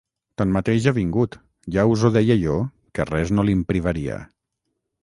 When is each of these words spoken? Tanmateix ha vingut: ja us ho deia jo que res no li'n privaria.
Tanmateix 0.41 0.87
ha 0.91 0.93
vingut: 0.97 1.37
ja 1.75 1.85
us 1.91 2.07
ho 2.09 2.13
deia 2.17 2.39
jo 2.47 2.57
que 3.01 3.09
res 3.13 3.35
no 3.37 3.47
li'n 3.51 3.65
privaria. 3.75 4.19